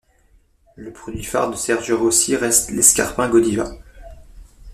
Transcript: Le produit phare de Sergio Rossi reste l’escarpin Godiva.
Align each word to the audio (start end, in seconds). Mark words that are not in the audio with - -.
Le 0.77 0.89
produit 0.91 1.23
phare 1.23 1.51
de 1.51 1.55
Sergio 1.55 1.95
Rossi 1.99 2.35
reste 2.35 2.71
l’escarpin 2.71 3.29
Godiva. 3.29 3.69